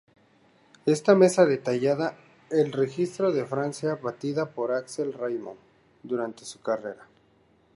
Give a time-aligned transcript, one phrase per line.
[0.87, 2.17] Esta mesa detalla
[2.49, 5.59] el registro de Francia batida por Axel Reymond
[6.01, 7.05] durante su carrera.